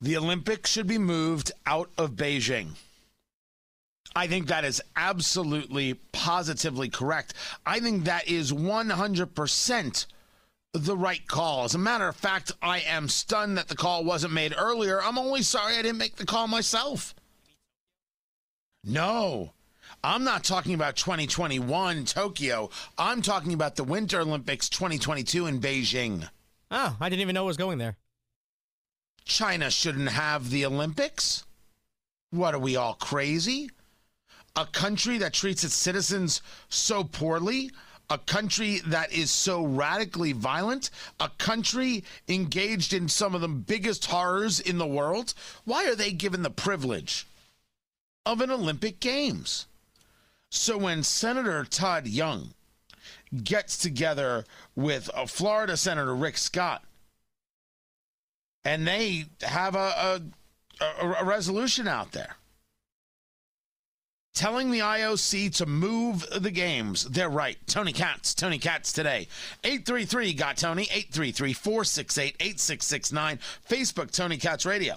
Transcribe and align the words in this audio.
The 0.00 0.16
Olympics 0.16 0.70
should 0.70 0.86
be 0.86 0.98
moved 0.98 1.52
out 1.64 1.90
of 1.96 2.12
Beijing. 2.12 2.72
I 4.14 4.26
think 4.26 4.46
that 4.46 4.64
is 4.64 4.82
absolutely, 4.94 5.94
positively 6.12 6.88
correct. 6.88 7.34
I 7.64 7.80
think 7.80 8.04
that 8.04 8.28
is 8.28 8.52
100% 8.52 10.06
the 10.72 10.96
right 10.96 11.26
call. 11.26 11.64
As 11.64 11.74
a 11.74 11.78
matter 11.78 12.08
of 12.08 12.16
fact, 12.16 12.52
I 12.62 12.80
am 12.80 13.08
stunned 13.08 13.56
that 13.58 13.68
the 13.68 13.76
call 13.76 14.04
wasn't 14.04 14.32
made 14.32 14.54
earlier. 14.56 15.02
I'm 15.02 15.18
only 15.18 15.42
sorry 15.42 15.76
I 15.76 15.82
didn't 15.82 15.98
make 15.98 16.16
the 16.16 16.26
call 16.26 16.48
myself. 16.48 17.14
No, 18.84 19.52
I'm 20.04 20.24
not 20.24 20.44
talking 20.44 20.74
about 20.74 20.96
2021 20.96 22.04
Tokyo. 22.04 22.70
I'm 22.96 23.22
talking 23.22 23.52
about 23.52 23.76
the 23.76 23.84
Winter 23.84 24.20
Olympics 24.20 24.68
2022 24.68 25.46
in 25.46 25.60
Beijing. 25.60 26.28
Oh, 26.70 26.96
I 27.00 27.08
didn't 27.08 27.22
even 27.22 27.34
know 27.34 27.44
it 27.44 27.46
was 27.46 27.56
going 27.56 27.78
there. 27.78 27.96
China 29.26 29.70
shouldn't 29.70 30.08
have 30.08 30.50
the 30.50 30.64
Olympics. 30.64 31.44
What 32.30 32.54
are 32.54 32.60
we 32.60 32.76
all 32.76 32.94
crazy? 32.94 33.68
A 34.54 34.64
country 34.64 35.18
that 35.18 35.34
treats 35.34 35.64
its 35.64 35.74
citizens 35.74 36.40
so 36.68 37.04
poorly, 37.04 37.70
a 38.08 38.18
country 38.18 38.78
that 38.86 39.12
is 39.12 39.30
so 39.30 39.64
radically 39.64 40.32
violent, 40.32 40.90
a 41.18 41.28
country 41.38 42.04
engaged 42.28 42.94
in 42.94 43.08
some 43.08 43.34
of 43.34 43.40
the 43.40 43.48
biggest 43.48 44.06
horrors 44.06 44.60
in 44.60 44.78
the 44.78 44.86
world. 44.86 45.34
Why 45.64 45.86
are 45.86 45.96
they 45.96 46.12
given 46.12 46.42
the 46.42 46.50
privilege 46.50 47.26
of 48.24 48.40
an 48.40 48.50
Olympic 48.50 49.00
Games? 49.00 49.66
So 50.50 50.78
when 50.78 51.02
Senator 51.02 51.64
Todd 51.64 52.06
Young 52.06 52.50
gets 53.42 53.76
together 53.76 54.44
with 54.76 55.10
uh, 55.12 55.26
Florida 55.26 55.76
Senator 55.76 56.14
Rick 56.14 56.38
Scott 56.38 56.84
and 58.66 58.84
they 58.84 59.26
have 59.42 59.76
a, 59.76 60.20
a, 60.80 61.06
a 61.06 61.24
resolution 61.24 61.86
out 61.86 62.10
there 62.10 62.34
telling 64.34 64.72
the 64.72 64.80
IOC 64.80 65.54
to 65.56 65.66
move 65.66 66.26
the 66.36 66.50
games. 66.50 67.04
They're 67.04 67.30
right. 67.30 67.56
Tony 67.68 67.92
Katz, 67.92 68.34
Tony 68.34 68.58
Katz 68.58 68.92
today. 68.92 69.28
833 69.62 70.34
got 70.34 70.56
Tony, 70.56 70.82
833 70.82 71.52
468 71.52 72.36
8669. 72.40 73.38
Facebook, 73.70 74.10
Tony 74.10 74.36
Katz 74.36 74.66
Radio. 74.66 74.96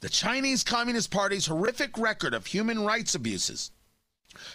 The 0.00 0.08
Chinese 0.08 0.64
Communist 0.64 1.10
Party's 1.10 1.46
horrific 1.46 1.98
record 1.98 2.32
of 2.32 2.46
human 2.46 2.84
rights 2.84 3.14
abuses 3.14 3.70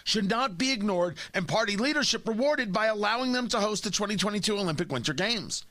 should 0.02 0.28
not 0.28 0.58
be 0.58 0.72
ignored 0.72 1.16
and 1.32 1.46
party 1.46 1.76
leadership 1.76 2.26
rewarded 2.26 2.72
by 2.72 2.86
allowing 2.86 3.32
them 3.32 3.46
to 3.48 3.60
host 3.60 3.84
the 3.84 3.90
2022 3.90 4.58
Olympic 4.58 4.90
Winter 4.90 5.14
Games. 5.14 5.64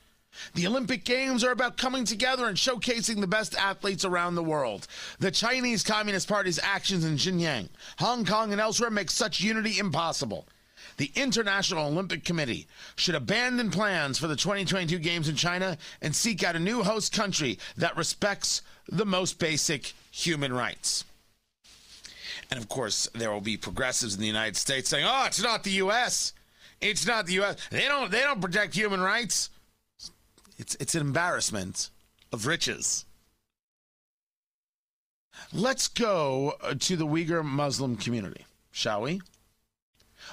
The 0.54 0.66
Olympic 0.66 1.04
Games 1.04 1.44
are 1.44 1.50
about 1.50 1.76
coming 1.76 2.04
together 2.04 2.46
and 2.46 2.56
showcasing 2.56 3.20
the 3.20 3.26
best 3.26 3.54
athletes 3.54 4.04
around 4.04 4.34
the 4.34 4.42
world. 4.42 4.86
The 5.18 5.30
Chinese 5.30 5.82
Communist 5.82 6.28
Party's 6.28 6.58
actions 6.62 7.04
in 7.04 7.16
Xinjiang, 7.16 7.68
Hong 7.98 8.24
Kong, 8.24 8.52
and 8.52 8.60
elsewhere 8.60 8.90
make 8.90 9.10
such 9.10 9.40
unity 9.40 9.78
impossible. 9.78 10.46
The 10.96 11.12
International 11.14 11.86
Olympic 11.86 12.24
Committee 12.24 12.66
should 12.96 13.14
abandon 13.14 13.70
plans 13.70 14.18
for 14.18 14.26
the 14.26 14.36
2022 14.36 14.98
Games 14.98 15.28
in 15.28 15.36
China 15.36 15.78
and 16.02 16.14
seek 16.14 16.42
out 16.42 16.56
a 16.56 16.60
new 16.60 16.82
host 16.82 17.12
country 17.12 17.58
that 17.76 17.96
respects 17.96 18.62
the 18.88 19.06
most 19.06 19.38
basic 19.38 19.92
human 20.10 20.52
rights. 20.52 21.04
And 22.50 22.58
of 22.58 22.68
course, 22.68 23.08
there 23.14 23.30
will 23.30 23.40
be 23.40 23.56
progressives 23.56 24.14
in 24.14 24.20
the 24.20 24.26
United 24.26 24.56
States 24.56 24.88
saying, 24.88 25.04
"Oh, 25.06 25.24
it's 25.26 25.42
not 25.42 25.62
the 25.62 25.70
U.S. 25.72 26.32
It's 26.80 27.06
not 27.06 27.26
the 27.26 27.34
U.S. 27.34 27.56
They 27.70 27.84
don't 27.84 28.10
they 28.10 28.22
don't 28.22 28.40
protect 28.40 28.74
human 28.74 29.00
rights." 29.00 29.50
It's 30.58 30.76
it's 30.80 30.94
an 30.94 31.00
embarrassment 31.00 31.90
of 32.32 32.46
riches. 32.46 33.04
Let's 35.52 35.86
go 35.86 36.54
uh, 36.60 36.74
to 36.80 36.96
the 36.96 37.06
Uyghur 37.06 37.44
Muslim 37.44 37.96
community, 37.96 38.44
shall 38.72 39.02
we? 39.02 39.20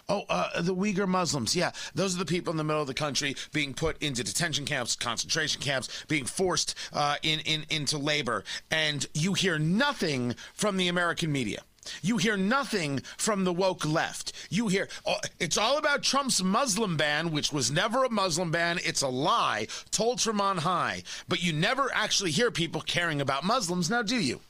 Oh, 0.09 0.23
uh, 0.29 0.61
the 0.61 0.75
Uyghur 0.75 1.07
Muslims. 1.07 1.55
Yeah, 1.55 1.71
those 1.93 2.15
are 2.15 2.19
the 2.19 2.25
people 2.25 2.51
in 2.51 2.57
the 2.57 2.63
middle 2.63 2.81
of 2.81 2.87
the 2.87 2.93
country 2.93 3.35
being 3.53 3.73
put 3.73 4.01
into 4.01 4.23
detention 4.23 4.65
camps, 4.65 4.95
concentration 4.95 5.61
camps, 5.61 6.05
being 6.07 6.25
forced 6.25 6.75
uh, 6.91 7.15
in, 7.21 7.39
in 7.41 7.65
into 7.69 7.97
labor, 7.97 8.43
and 8.71 9.05
you 9.13 9.33
hear 9.33 9.59
nothing 9.59 10.35
from 10.53 10.77
the 10.77 10.87
American 10.87 11.31
media. 11.31 11.61
You 12.01 12.17
hear 12.17 12.37
nothing 12.37 12.99
from 13.17 13.43
the 13.43 13.53
woke 13.53 13.85
left. 13.85 14.33
You 14.49 14.67
hear 14.67 14.87
oh, 15.05 15.17
it's 15.39 15.57
all 15.57 15.77
about 15.77 16.03
Trump's 16.03 16.41
Muslim 16.41 16.97
ban, 16.97 17.31
which 17.31 17.51
was 17.51 17.71
never 17.71 18.03
a 18.03 18.09
Muslim 18.09 18.51
ban. 18.51 18.79
It's 18.83 19.01
a 19.01 19.07
lie 19.07 19.67
told 19.91 20.21
from 20.21 20.41
on 20.41 20.57
high. 20.57 21.03
But 21.27 21.43
you 21.43 21.53
never 21.53 21.89
actually 21.93 22.31
hear 22.31 22.51
people 22.51 22.81
caring 22.81 23.21
about 23.21 23.43
Muslims, 23.43 23.89
now 23.89 24.01
do 24.01 24.17
you? 24.17 24.41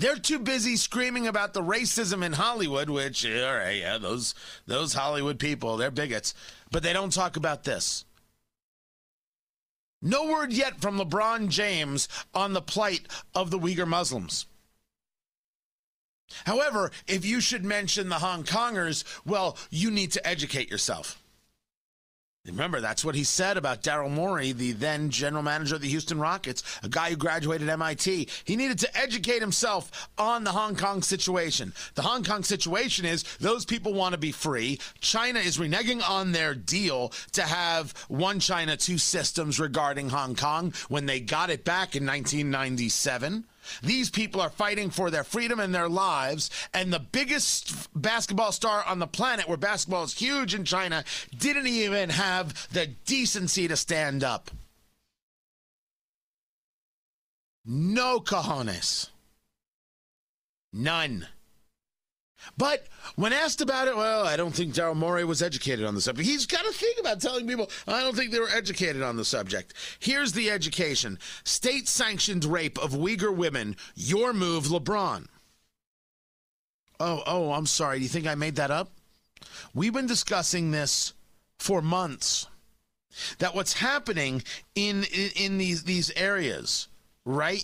They're 0.00 0.16
too 0.16 0.38
busy 0.38 0.76
screaming 0.76 1.26
about 1.26 1.52
the 1.52 1.62
racism 1.62 2.24
in 2.24 2.32
Hollywood, 2.32 2.88
which, 2.88 3.26
all 3.26 3.54
right, 3.54 3.76
yeah, 3.80 3.98
those 3.98 4.34
those 4.66 4.94
Hollywood 4.94 5.38
people, 5.38 5.76
they're 5.76 5.90
bigots, 5.90 6.32
but 6.70 6.82
they 6.82 6.94
don't 6.94 7.12
talk 7.12 7.36
about 7.36 7.64
this. 7.64 8.06
No 10.02 10.24
word 10.26 10.52
yet 10.52 10.80
from 10.80 10.98
LeBron 10.98 11.48
James 11.48 12.08
on 12.34 12.52
the 12.52 12.62
plight 12.62 13.06
of 13.34 13.50
the 13.50 13.58
Uyghur 13.58 13.86
Muslims. 13.86 14.46
However, 16.44 16.90
if 17.06 17.24
you 17.24 17.40
should 17.40 17.64
mention 17.64 18.08
the 18.08 18.20
Hong 18.20 18.44
Kongers, 18.44 19.04
well, 19.26 19.58
you 19.70 19.90
need 19.90 20.12
to 20.12 20.26
educate 20.26 20.70
yourself. 20.70 21.19
Remember, 22.46 22.80
that's 22.80 23.04
what 23.04 23.14
he 23.14 23.22
said 23.22 23.58
about 23.58 23.82
Daryl 23.82 24.10
Morey, 24.10 24.52
the 24.52 24.72
then 24.72 25.10
general 25.10 25.42
manager 25.42 25.74
of 25.74 25.82
the 25.82 25.88
Houston 25.90 26.18
Rockets, 26.18 26.62
a 26.82 26.88
guy 26.88 27.10
who 27.10 27.16
graduated 27.16 27.68
MIT. 27.68 28.28
He 28.44 28.56
needed 28.56 28.78
to 28.78 28.96
educate 28.96 29.40
himself 29.40 30.08
on 30.16 30.44
the 30.44 30.52
Hong 30.52 30.74
Kong 30.74 31.02
situation. 31.02 31.74
The 31.96 32.02
Hong 32.02 32.24
Kong 32.24 32.42
situation 32.42 33.04
is 33.04 33.24
those 33.40 33.66
people 33.66 33.92
want 33.92 34.14
to 34.14 34.18
be 34.18 34.32
free. 34.32 34.80
China 35.00 35.38
is 35.38 35.58
reneging 35.58 36.02
on 36.08 36.32
their 36.32 36.54
deal 36.54 37.12
to 37.32 37.42
have 37.42 37.92
one 38.08 38.40
China, 38.40 38.74
two 38.74 38.96
systems 38.96 39.60
regarding 39.60 40.08
Hong 40.08 40.34
Kong 40.34 40.72
when 40.88 41.04
they 41.04 41.20
got 41.20 41.50
it 41.50 41.62
back 41.66 41.94
in 41.94 42.06
1997. 42.06 43.44
These 43.82 44.10
people 44.10 44.40
are 44.40 44.50
fighting 44.50 44.90
for 44.90 45.10
their 45.10 45.24
freedom 45.24 45.60
and 45.60 45.74
their 45.74 45.88
lives. 45.88 46.50
And 46.74 46.92
the 46.92 46.98
biggest 46.98 47.88
basketball 47.94 48.52
star 48.52 48.84
on 48.84 48.98
the 48.98 49.06
planet, 49.06 49.48
where 49.48 49.56
basketball 49.56 50.04
is 50.04 50.14
huge 50.14 50.54
in 50.54 50.64
China, 50.64 51.04
didn't 51.36 51.66
even 51.66 52.10
have 52.10 52.68
the 52.72 52.86
decency 52.86 53.68
to 53.68 53.76
stand 53.76 54.24
up. 54.24 54.50
No 57.64 58.20
cojones. 58.20 59.10
None. 60.72 61.26
But 62.56 62.86
when 63.16 63.32
asked 63.32 63.60
about 63.60 63.88
it, 63.88 63.96
well, 63.96 64.26
I 64.26 64.36
don't 64.36 64.54
think 64.54 64.74
Daryl 64.74 64.96
Morey 64.96 65.24
was 65.24 65.42
educated 65.42 65.84
on 65.84 65.94
the 65.94 66.00
subject. 66.00 66.28
He's 66.28 66.46
got 66.46 66.66
a 66.66 66.72
thing 66.72 66.92
about 66.98 67.20
telling 67.20 67.46
people, 67.46 67.70
I 67.86 68.00
don't 68.00 68.16
think 68.16 68.32
they 68.32 68.40
were 68.40 68.48
educated 68.48 69.02
on 69.02 69.16
the 69.16 69.24
subject. 69.24 69.74
Here's 69.98 70.32
the 70.32 70.50
education 70.50 71.18
state 71.44 71.88
sanctioned 71.88 72.44
rape 72.44 72.78
of 72.78 72.92
Uyghur 72.92 73.34
women. 73.34 73.76
Your 73.94 74.32
move, 74.32 74.64
LeBron. 74.64 75.26
Oh, 76.98 77.22
oh, 77.26 77.52
I'm 77.52 77.66
sorry. 77.66 77.98
Do 77.98 78.02
you 78.02 78.08
think 78.08 78.26
I 78.26 78.34
made 78.34 78.56
that 78.56 78.70
up? 78.70 78.90
We've 79.74 79.92
been 79.92 80.06
discussing 80.06 80.70
this 80.70 81.14
for 81.58 81.80
months. 81.80 82.46
That 83.38 83.54
what's 83.54 83.72
happening 83.72 84.42
in 84.74 85.04
in, 85.04 85.30
in 85.34 85.58
these 85.58 85.82
these 85.82 86.10
areas, 86.12 86.88
right? 87.24 87.62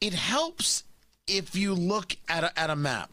It 0.00 0.12
helps 0.12 0.84
if 1.26 1.56
you 1.56 1.74
look 1.74 2.16
at 2.28 2.44
a, 2.44 2.58
at 2.58 2.70
a 2.70 2.76
map 2.76 3.10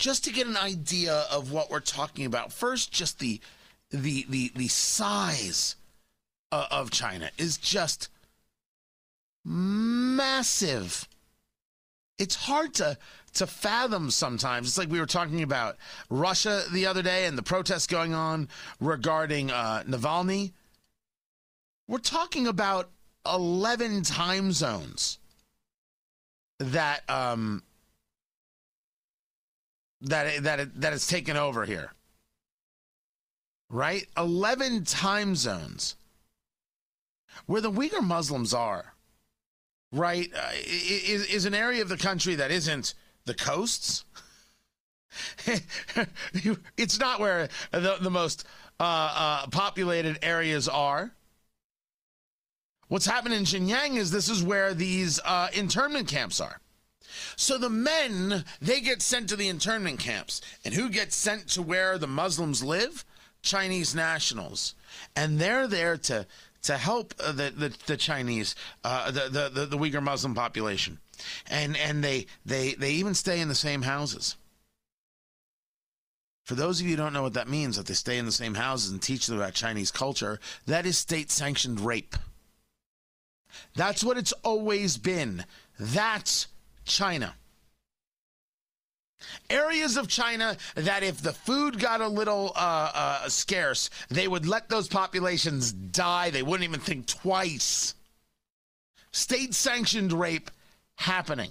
just 0.00 0.24
to 0.24 0.32
get 0.32 0.46
an 0.46 0.56
idea 0.56 1.26
of 1.30 1.52
what 1.52 1.70
we're 1.70 1.78
talking 1.78 2.24
about. 2.24 2.52
First, 2.52 2.90
just 2.90 3.20
the 3.20 3.38
the 3.90 4.26
the 4.28 4.50
the 4.56 4.66
size 4.66 5.76
uh, 6.50 6.66
of 6.70 6.90
China 6.90 7.30
is 7.38 7.58
just 7.58 8.08
massive. 9.44 11.06
It's 12.18 12.34
hard 12.34 12.74
to 12.74 12.96
to 13.34 13.46
fathom 13.46 14.10
sometimes. 14.10 14.68
It's 14.68 14.78
like 14.78 14.90
we 14.90 14.98
were 14.98 15.06
talking 15.06 15.42
about 15.42 15.76
Russia 16.08 16.64
the 16.72 16.86
other 16.86 17.02
day 17.02 17.26
and 17.26 17.36
the 17.38 17.42
protests 17.42 17.86
going 17.86 18.14
on 18.14 18.48
regarding 18.80 19.50
uh, 19.50 19.84
Navalny. 19.86 20.52
We're 21.86 21.98
talking 21.98 22.46
about 22.46 22.90
11 23.26 24.02
time 24.02 24.52
zones 24.52 25.18
that 26.58 27.08
um, 27.08 27.62
that 30.02 30.42
that 30.42 30.80
that 30.80 30.92
it's 30.92 31.06
taken 31.06 31.36
over 31.36 31.64
here. 31.64 31.92
Right? 33.68 34.06
11 34.16 34.84
time 34.84 35.36
zones 35.36 35.94
where 37.46 37.60
the 37.60 37.70
Uyghur 37.70 38.02
Muslims 38.02 38.52
are. 38.52 38.94
Right? 39.92 40.30
Uh, 40.34 40.50
is 40.54 41.26
is 41.26 41.44
an 41.44 41.54
area 41.54 41.82
of 41.82 41.88
the 41.88 41.96
country 41.96 42.34
that 42.36 42.50
isn't 42.50 42.94
the 43.24 43.34
coasts. 43.34 44.04
it's 46.76 46.98
not 46.98 47.20
where 47.20 47.48
the, 47.72 47.96
the 48.00 48.10
most 48.10 48.44
uh, 48.78 48.82
uh, 48.82 49.46
populated 49.48 50.18
areas 50.22 50.68
are. 50.68 51.10
What's 52.88 53.06
happening 53.06 53.38
in 53.38 53.44
Xinjiang 53.44 53.96
is 53.96 54.10
this 54.10 54.28
is 54.28 54.42
where 54.42 54.74
these 54.74 55.20
uh, 55.24 55.48
internment 55.52 56.08
camps 56.08 56.40
are. 56.40 56.60
So 57.36 57.58
the 57.58 57.70
men, 57.70 58.44
they 58.60 58.80
get 58.80 59.02
sent 59.02 59.28
to 59.28 59.36
the 59.36 59.48
internment 59.48 59.98
camps. 59.98 60.40
And 60.64 60.74
who 60.74 60.88
gets 60.88 61.16
sent 61.16 61.48
to 61.48 61.62
where 61.62 61.98
the 61.98 62.06
Muslims 62.06 62.62
live? 62.62 63.04
Chinese 63.42 63.94
nationals. 63.94 64.74
And 65.16 65.38
they're 65.38 65.66
there 65.66 65.96
to 65.96 66.26
to 66.62 66.76
help 66.76 67.14
uh, 67.18 67.32
the, 67.32 67.50
the, 67.56 67.74
the 67.86 67.96
Chinese, 67.96 68.54
uh, 68.84 69.10
the, 69.10 69.48
the, 69.52 69.66
the 69.66 69.78
Uyghur 69.78 70.02
Muslim 70.02 70.34
population. 70.34 70.98
And, 71.48 71.76
and 71.76 72.02
they, 72.04 72.26
they, 72.44 72.74
they 72.74 72.92
even 72.92 73.14
stay 73.14 73.40
in 73.40 73.48
the 73.48 73.54
same 73.54 73.82
houses. 73.82 74.36
For 76.44 76.54
those 76.54 76.80
of 76.80 76.86
you 76.86 76.92
who 76.92 77.02
don't 77.02 77.12
know 77.12 77.22
what 77.22 77.34
that 77.34 77.48
means, 77.48 77.76
that 77.76 77.86
they 77.86 77.94
stay 77.94 78.18
in 78.18 78.26
the 78.26 78.32
same 78.32 78.54
houses 78.54 78.90
and 78.90 79.00
teach 79.00 79.26
them 79.26 79.38
about 79.38 79.54
Chinese 79.54 79.90
culture, 79.90 80.40
that 80.66 80.84
is 80.84 80.98
state 80.98 81.30
sanctioned 81.30 81.80
rape. 81.80 82.16
That's 83.74 84.02
what 84.02 84.18
it's 84.18 84.32
always 84.42 84.96
been. 84.96 85.44
That's 85.78 86.48
China. 86.84 87.34
Areas 89.48 89.96
of 89.96 90.08
China 90.08 90.56
that, 90.74 91.02
if 91.02 91.20
the 91.22 91.32
food 91.32 91.78
got 91.78 92.00
a 92.00 92.08
little 92.08 92.52
uh, 92.56 92.90
uh, 92.94 93.28
scarce, 93.28 93.90
they 94.08 94.26
would 94.26 94.46
let 94.46 94.68
those 94.68 94.88
populations 94.88 95.72
die. 95.72 96.30
They 96.30 96.42
wouldn't 96.42 96.68
even 96.68 96.80
think 96.80 97.06
twice. 97.06 97.94
State 99.12 99.54
sanctioned 99.54 100.12
rape 100.12 100.50
happening. 100.96 101.50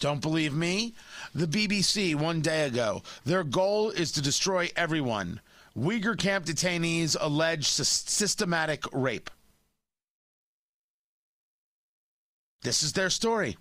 Don't 0.00 0.22
believe 0.22 0.54
me? 0.54 0.94
The 1.34 1.46
BBC 1.46 2.14
one 2.14 2.40
day 2.40 2.64
ago. 2.64 3.02
Their 3.24 3.44
goal 3.44 3.90
is 3.90 4.12
to 4.12 4.22
destroy 4.22 4.70
everyone. 4.74 5.40
Uyghur 5.76 6.18
camp 6.18 6.46
detainees 6.46 7.16
allege 7.20 7.66
systematic 7.68 8.84
rape. 8.92 9.30
This 12.62 12.82
is 12.82 12.92
their 12.92 13.10
story. 13.10 13.56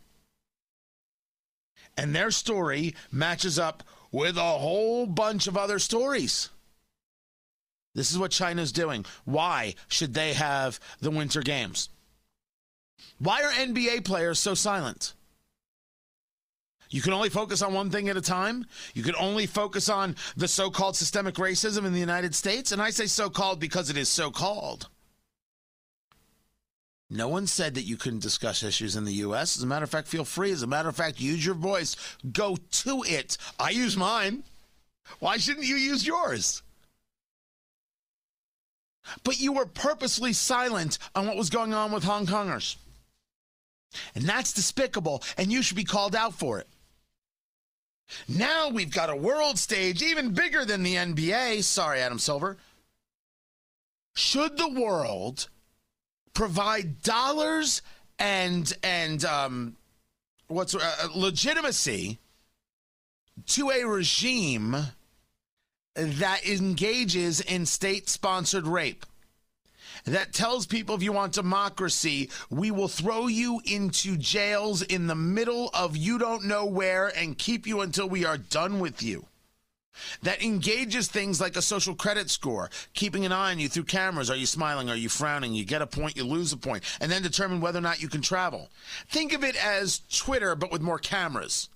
And 2.00 2.16
their 2.16 2.32
story 2.32 2.96
matches 3.12 3.60
up 3.60 3.84
with 4.10 4.38
a 4.38 4.42
whole 4.42 5.06
bunch 5.06 5.48
of 5.48 5.58
other 5.58 5.80
stories. 5.80 6.50
This 7.94 8.10
is 8.10 8.18
what 8.18 8.32
China's 8.32 8.72
doing. 8.72 9.06
Why 9.26 9.76
should 9.90 10.14
they 10.14 10.32
have 10.32 10.80
the 11.02 11.12
Winter 11.12 11.42
Games? 11.42 11.90
Why 13.18 13.44
are 13.44 13.52
NBA 13.52 14.06
players 14.06 14.40
so 14.40 14.54
silent? 14.54 15.14
You 16.90 17.02
can 17.02 17.12
only 17.12 17.28
focus 17.28 17.62
on 17.62 17.74
one 17.74 17.90
thing 17.90 18.08
at 18.08 18.16
a 18.16 18.22
time. 18.22 18.66
You 18.94 19.04
can 19.04 19.16
only 19.16 19.46
focus 19.46 19.90
on 19.90 20.16
the 20.38 20.48
so 20.48 20.72
called 20.72 20.96
systemic 20.96 21.36
racism 21.36 21.86
in 21.86 21.92
the 21.92 22.00
United 22.00 22.34
States. 22.34 22.72
And 22.72 22.82
I 22.82 22.92
say 22.92 23.08
so 23.08 23.30
called 23.30 23.60
because 23.60 23.90
it 23.90 23.98
is 23.98 24.08
so 24.08 24.32
called. 24.32 24.88
No 27.10 27.28
one 27.28 27.48
said 27.48 27.74
that 27.74 27.86
you 27.86 27.98
couldn't 27.98 28.22
discuss 28.22 28.62
issues 28.62 28.96
in 28.96 29.04
the 29.04 29.14
U.S. 29.14 29.58
As 29.58 29.64
a 29.64 29.68
matter 29.68 29.84
of 29.84 29.90
fact, 29.90 30.08
feel 30.08 30.26
free. 30.26 30.52
As 30.52 30.62
a 30.62 30.68
matter 30.68 30.90
of 30.90 30.96
fact, 30.96 31.20
use 31.20 31.44
your 31.44 31.56
voice. 31.56 31.96
Go 32.32 32.58
to 32.72 33.04
it. 33.08 33.38
I 33.60 33.72
use 33.72 33.98
mine. 33.98 34.44
Why 35.20 35.38
shouldn't 35.38 35.66
you 35.66 35.76
use 35.76 36.06
yours? 36.06 36.62
But 39.24 39.40
you 39.40 39.54
were 39.54 39.66
purposely 39.66 40.34
silent 40.34 41.00
on 41.16 41.26
what 41.26 41.38
was 41.38 41.50
going 41.50 41.74
on 41.74 41.92
with 41.92 42.04
Hong 42.04 42.28
Kongers. 42.28 42.76
And 44.14 44.26
that's 44.26 44.54
despicable, 44.54 45.24
and 45.36 45.52
you 45.52 45.64
should 45.64 45.78
be 45.78 45.84
called 45.84 46.16
out 46.16 46.36
for 46.36 46.60
it. 46.60 46.68
Now 48.28 48.70
we've 48.70 48.94
got 48.94 49.10
a 49.10 49.16
world 49.16 49.58
stage 49.58 50.04
even 50.04 50.34
bigger 50.34 50.64
than 50.64 50.84
the 50.84 50.96
NBA. 50.96 51.64
Sorry, 51.64 52.02
Adam 52.02 52.20
Silver. 52.20 52.58
Should 54.16 54.58
the 54.58 54.70
world 54.70 55.48
provide 56.40 57.02
dollars 57.02 57.82
and 58.18 58.72
and 58.82 59.26
um, 59.26 59.76
what's 60.48 60.74
uh, 60.74 61.08
legitimacy 61.14 62.18
to 63.46 63.70
a 63.70 63.84
regime 63.84 64.74
that 65.96 66.48
engages 66.48 67.42
in 67.42 67.66
state-sponsored 67.66 68.66
rape. 68.66 69.06
That 70.06 70.32
tells 70.32 70.66
people 70.66 70.96
if 70.96 71.04
you 71.04 71.12
want 71.12 71.34
democracy, 71.34 72.30
we 72.50 72.72
will 72.72 72.88
throw 72.88 73.28
you 73.28 73.62
into 73.66 74.16
jails 74.16 74.82
in 74.82 75.08
the 75.08 75.16
middle 75.16 75.70
of 75.74 75.98
you 75.98 76.18
don't 76.18 76.46
know 76.46 76.66
where 76.66 77.10
and 77.18 77.38
keep 77.38 77.68
you 77.68 77.82
until 77.82 78.08
we 78.08 78.24
are 78.24 78.38
done 78.38 78.80
with 78.80 79.04
you 79.04 79.26
that 80.24 80.44
engages 80.44 81.08
things 81.08 81.42
like 81.42 81.56
a 81.56 81.62
social 81.62 81.96
credit 81.96 82.30
score, 82.30 82.70
keeping 82.94 83.26
an 83.26 83.32
eye 83.32 83.52
on 83.52 83.60
you 83.60 83.70
through 83.70 83.84
cameras. 83.84 84.30
Are 84.30 84.36
you 84.36 84.46
smiling? 84.46 84.90
Are 84.90 84.96
you 84.96 85.10
frowning? 85.10 85.54
You 85.54 85.66
get 85.66 85.82
a 85.82 85.88
point, 85.88 86.18
you 86.18 86.24
lose 86.24 86.54
a 86.54 86.58
point, 86.58 86.84
and 87.02 87.12
then 87.12 87.22
determine 87.22 87.62
whether 87.62 87.80
or 87.80 87.84
not 87.84 88.02
you 88.02 88.08
can 88.08 88.22
travel. 88.22 88.70
Think 89.10 89.34
of 89.34 89.44
it 89.44 89.56
as 89.64 90.02
Twitter, 90.12 90.56
but 90.56 90.72
with 90.72 90.82
more 90.82 91.00
cameras. 91.00 91.70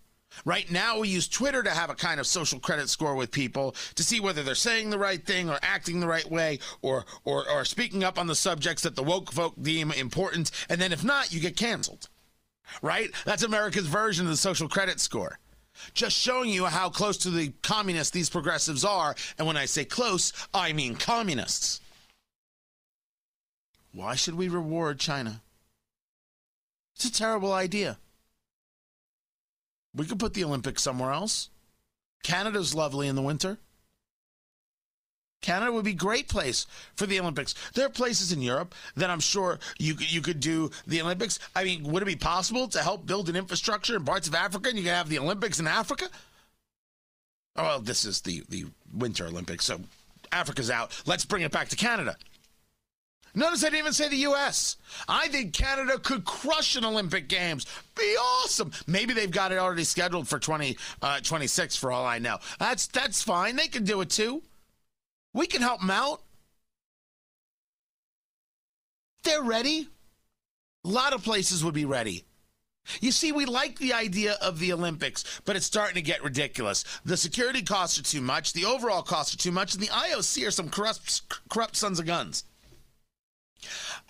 Right 0.45 0.69
now, 0.71 0.99
we 0.99 1.09
use 1.09 1.27
Twitter 1.27 1.61
to 1.61 1.69
have 1.69 1.91
a 1.91 1.95
kind 1.95 2.19
of 2.19 2.25
social 2.25 2.59
credit 2.59 2.89
score 2.89 3.15
with 3.15 3.29
people 3.29 3.75
to 3.93 4.03
see 4.03 4.19
whether 4.19 4.41
they're 4.41 4.55
saying 4.55 4.89
the 4.89 4.97
right 4.97 5.23
thing 5.23 5.47
or 5.47 5.59
acting 5.61 5.99
the 5.99 6.07
right 6.07 6.29
way 6.29 6.57
or, 6.81 7.05
or, 7.23 7.47
or 7.47 7.65
speaking 7.65 8.03
up 8.03 8.17
on 8.17 8.25
the 8.25 8.35
subjects 8.35 8.81
that 8.81 8.95
the 8.95 9.03
woke 9.03 9.31
folk 9.31 9.53
deem 9.61 9.91
important. 9.91 10.49
And 10.69 10.81
then 10.81 10.91
if 10.91 11.03
not, 11.03 11.31
you 11.31 11.39
get 11.39 11.55
canceled. 11.55 12.09
Right? 12.81 13.11
That's 13.25 13.43
America's 13.43 13.85
version 13.85 14.25
of 14.25 14.31
the 14.31 14.37
social 14.37 14.67
credit 14.67 14.99
score 14.99 15.37
just 15.93 16.17
showing 16.17 16.49
you 16.49 16.65
how 16.65 16.89
close 16.89 17.17
to 17.17 17.29
the 17.29 17.53
communists 17.61 18.11
these 18.11 18.29
progressives 18.29 18.85
are. 18.85 19.15
And 19.37 19.47
when 19.47 19.57
I 19.57 19.65
say 19.65 19.85
close, 19.85 20.33
I 20.53 20.73
mean 20.73 20.95
communists. 20.95 21.81
Why 23.91 24.15
should 24.15 24.35
we 24.35 24.47
reward 24.49 24.99
China? 24.99 25.41
It's 26.95 27.05
a 27.05 27.11
terrible 27.11 27.53
idea. 27.53 27.97
We 29.95 30.05
could 30.05 30.19
put 30.19 30.33
the 30.33 30.43
Olympics 30.43 30.81
somewhere 30.81 31.11
else. 31.11 31.49
Canada's 32.23 32.73
lovely 32.73 33.07
in 33.07 33.15
the 33.15 33.21
winter. 33.21 33.59
Canada 35.43 35.71
would 35.71 35.85
be 35.85 35.91
a 35.91 35.95
great 35.95 36.27
place 36.27 36.65
for 36.95 37.05
the 37.05 37.19
Olympics. 37.19 37.53
There 37.73 37.85
are 37.85 37.89
places 37.89 38.31
in 38.31 38.41
Europe 38.41 38.73
that 38.95 39.11
I'm 39.11 39.19
sure 39.19 39.59
you 39.77 39.95
you 39.99 40.21
could 40.21 40.39
do 40.39 40.71
the 40.87 41.01
Olympics. 41.01 41.37
I 41.55 41.63
mean, 41.63 41.83
would 41.83 42.01
it 42.01 42.07
be 42.07 42.15
possible 42.15 42.67
to 42.69 42.79
help 42.79 43.05
build 43.05 43.29
an 43.29 43.35
infrastructure 43.35 43.95
in 43.95 44.05
parts 44.05 44.27
of 44.27 44.33
Africa 44.33 44.69
and 44.69 44.77
you 44.77 44.85
can 44.85 44.93
have 44.93 45.09
the 45.09 45.19
Olympics 45.19 45.59
in 45.59 45.67
Africa? 45.67 46.09
Oh, 47.55 47.63
well, 47.63 47.79
this 47.79 48.05
is 48.05 48.21
the 48.21 48.43
the 48.49 48.65
Winter 48.91 49.27
Olympics, 49.27 49.65
so 49.65 49.79
Africa's 50.31 50.71
out. 50.71 50.99
Let's 51.05 51.25
bring 51.25 51.43
it 51.43 51.51
back 51.51 51.69
to 51.69 51.75
Canada. 51.75 52.17
Notice 53.35 53.63
I 53.63 53.67
didn't 53.67 53.79
even 53.79 53.93
say 53.93 54.09
the 54.09 54.15
U.S. 54.17 54.77
I 55.07 55.27
think 55.27 55.53
Canada 55.53 55.97
could 55.97 56.23
crush 56.23 56.75
an 56.75 56.85
Olympic 56.85 57.27
Games. 57.27 57.65
Be 57.97 58.15
awesome. 58.15 58.71
Maybe 58.85 59.13
they've 59.13 59.31
got 59.31 59.51
it 59.51 59.57
already 59.57 59.85
scheduled 59.85 60.27
for 60.27 60.37
2026 60.37 61.75
uh, 61.75 61.79
for 61.79 61.91
all 61.91 62.05
I 62.05 62.19
know. 62.19 62.37
That's 62.59 62.85
that's 62.87 63.23
fine. 63.23 63.55
They 63.55 63.67
can 63.67 63.85
do 63.85 64.01
it 64.01 64.11
too. 64.11 64.43
We 65.33 65.47
can 65.47 65.61
help 65.61 65.79
them 65.81 65.89
out. 65.89 66.21
They're 69.23 69.41
ready. 69.41 69.87
A 70.85 70.87
lot 70.87 71.13
of 71.13 71.23
places 71.23 71.63
would 71.63 71.73
be 71.73 71.85
ready. 71.85 72.25
You 72.99 73.11
see, 73.11 73.31
we 73.31 73.45
like 73.45 73.79
the 73.79 73.93
idea 73.93 74.33
of 74.41 74.59
the 74.59 74.73
Olympics, 74.73 75.23
but 75.45 75.55
it's 75.55 75.65
starting 75.65 75.95
to 75.95 76.01
get 76.01 76.23
ridiculous. 76.23 76.83
The 77.05 77.15
security 77.15 77.61
costs 77.61 77.97
are 77.97 78.03
too 78.03 78.19
much, 78.19 78.51
the 78.51 78.65
overall 78.65 79.01
costs 79.01 79.33
are 79.33 79.37
too 79.37 79.51
much, 79.51 79.73
and 79.73 79.81
the 79.81 79.87
IOC 79.87 80.45
are 80.45 80.51
some 80.51 80.69
corrupt, 80.69 81.21
corrupt 81.49 81.77
sons 81.77 81.99
of 81.99 82.05
guns. 82.05 82.43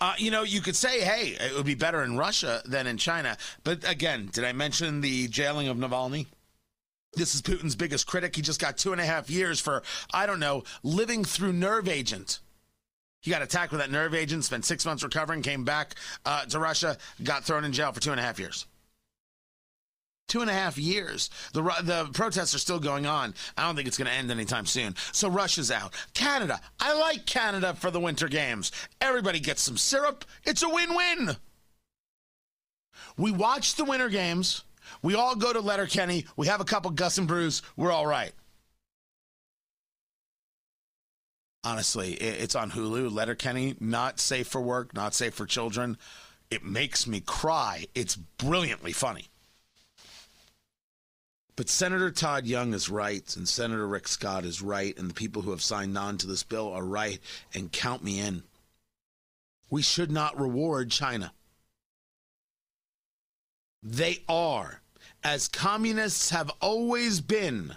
Uh, 0.00 0.14
you 0.18 0.32
know, 0.32 0.42
you 0.42 0.60
could 0.60 0.74
say, 0.74 1.00
hey, 1.00 1.36
it 1.40 1.54
would 1.54 1.64
be 1.64 1.76
better 1.76 2.02
in 2.02 2.18
Russia 2.18 2.62
than 2.64 2.88
in 2.88 2.96
China. 2.96 3.36
But 3.62 3.88
again, 3.88 4.28
did 4.32 4.42
I 4.42 4.52
mention 4.52 5.00
the 5.00 5.28
jailing 5.28 5.68
of 5.68 5.76
Navalny? 5.76 6.26
This 7.16 7.34
is 7.34 7.42
Putin's 7.42 7.76
biggest 7.76 8.06
critic. 8.06 8.34
He 8.36 8.42
just 8.42 8.60
got 8.60 8.76
two 8.76 8.92
and 8.92 9.00
a 9.00 9.04
half 9.04 9.30
years 9.30 9.60
for, 9.60 9.82
I 10.12 10.26
don't 10.26 10.40
know, 10.40 10.64
living 10.82 11.24
through 11.24 11.52
nerve 11.52 11.88
agent. 11.88 12.40
He 13.20 13.30
got 13.30 13.40
attacked 13.40 13.72
with 13.72 13.80
that 13.80 13.90
nerve 13.90 14.14
agent, 14.14 14.44
spent 14.44 14.66
six 14.66 14.84
months 14.84 15.02
recovering, 15.02 15.40
came 15.40 15.64
back 15.64 15.94
uh, 16.26 16.44
to 16.44 16.58
Russia, 16.58 16.98
got 17.22 17.44
thrown 17.44 17.64
in 17.64 17.72
jail 17.72 17.90
for 17.92 18.00
two 18.00 18.10
and 18.10 18.20
a 18.20 18.22
half 18.22 18.38
years. 18.38 18.66
Two 20.28 20.40
and 20.40 20.50
a 20.50 20.54
half 20.54 20.76
years. 20.76 21.30
The, 21.52 21.62
the 21.62 22.10
protests 22.12 22.54
are 22.54 22.58
still 22.58 22.80
going 22.80 23.06
on. 23.06 23.34
I 23.56 23.62
don't 23.62 23.76
think 23.76 23.88
it's 23.88 23.96
going 23.96 24.08
to 24.08 24.14
end 24.14 24.30
anytime 24.30 24.66
soon. 24.66 24.94
So 25.12 25.28
Russia's 25.28 25.70
out. 25.70 25.94
Canada. 26.14 26.60
I 26.80 26.98
like 26.98 27.24
Canada 27.24 27.74
for 27.74 27.90
the 27.90 28.00
Winter 28.00 28.28
Games. 28.28 28.72
Everybody 29.00 29.40
gets 29.40 29.62
some 29.62 29.76
syrup. 29.76 30.24
It's 30.44 30.62
a 30.62 30.68
win 30.68 30.94
win. 30.94 31.36
We 33.16 33.32
watch 33.32 33.76
the 33.76 33.84
Winter 33.84 34.08
Games. 34.08 34.64
We 35.02 35.14
all 35.14 35.36
go 35.36 35.52
to 35.52 35.60
Letterkenny. 35.60 36.26
We 36.36 36.46
have 36.46 36.60
a 36.60 36.64
couple 36.64 36.90
Gus 36.90 37.18
and 37.18 37.28
Brews. 37.28 37.62
We're 37.76 37.92
all 37.92 38.06
right. 38.06 38.32
Honestly, 41.62 42.12
it's 42.12 42.54
on 42.54 42.70
Hulu. 42.70 43.10
Letterkenny, 43.10 43.74
not 43.80 44.20
safe 44.20 44.46
for 44.46 44.60
work, 44.60 44.94
not 44.94 45.14
safe 45.14 45.34
for 45.34 45.46
children. 45.46 45.96
It 46.50 46.62
makes 46.62 47.06
me 47.06 47.20
cry. 47.20 47.86
It's 47.94 48.16
brilliantly 48.16 48.92
funny. 48.92 49.28
But 51.56 51.68
Senator 51.68 52.10
Todd 52.10 52.46
Young 52.46 52.74
is 52.74 52.90
right, 52.90 53.34
and 53.36 53.48
Senator 53.48 53.86
Rick 53.86 54.08
Scott 54.08 54.44
is 54.44 54.60
right, 54.60 54.96
and 54.98 55.08
the 55.08 55.14
people 55.14 55.42
who 55.42 55.52
have 55.52 55.62
signed 55.62 55.96
on 55.96 56.18
to 56.18 56.26
this 56.26 56.42
bill 56.42 56.72
are 56.72 56.84
right, 56.84 57.20
and 57.54 57.72
count 57.72 58.02
me 58.02 58.20
in. 58.20 58.42
We 59.70 59.80
should 59.80 60.10
not 60.10 60.38
reward 60.38 60.90
China. 60.90 61.32
They 63.84 64.22
are, 64.30 64.80
as 65.22 65.46
communists 65.46 66.30
have 66.30 66.50
always 66.62 67.20
been, 67.20 67.76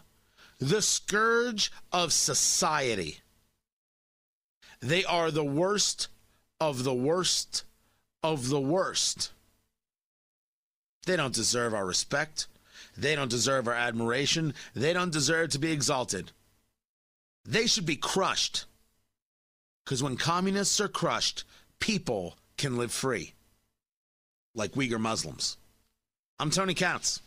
the 0.57 0.81
scourge 0.81 1.69
of 1.91 2.13
society. 2.13 3.19
They 4.79 5.03
are 5.03 5.31
the 5.31 5.43
worst 5.43 6.07
of 6.61 6.85
the 6.85 6.93
worst 6.93 7.65
of 8.23 8.47
the 8.47 8.59
worst. 8.59 9.33
They 11.05 11.17
don't 11.17 11.35
deserve 11.35 11.73
our 11.73 11.85
respect. 11.85 12.47
They 12.97 13.15
don't 13.15 13.29
deserve 13.29 13.67
our 13.67 13.73
admiration. 13.73 14.53
They 14.73 14.93
don't 14.93 15.11
deserve 15.11 15.49
to 15.51 15.59
be 15.59 15.71
exalted. 15.71 16.31
They 17.45 17.67
should 17.67 17.85
be 17.85 17.95
crushed. 17.97 18.65
Because 19.83 20.01
when 20.01 20.17
communists 20.17 20.79
are 20.79 20.87
crushed, 20.87 21.43
people 21.79 22.37
can 22.57 22.77
live 22.77 22.91
free, 22.91 23.33
like 24.55 24.73
Uyghur 24.73 24.99
Muslims. 24.99 25.57
I'm 26.39 26.51
Tony 26.51 26.75
Katz. 26.75 27.19